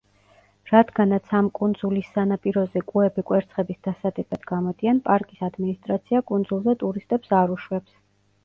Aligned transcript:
რადგანაც 0.69 1.27
ამ 1.39 1.49
კუნძულის 1.59 2.09
სანაპიროზე 2.15 2.83
კუები 2.93 3.25
კვერცხების 3.27 3.81
დასადებად 3.89 4.49
გამოდიან, 4.53 5.03
პარკის 5.11 5.45
ადმინისტრაცია 5.51 6.23
კუნძულზე 6.33 6.77
ტურისტებს 6.87 7.37
არ 7.43 7.55
უშვებს. 7.59 7.95